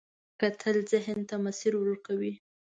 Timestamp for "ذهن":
0.91-1.19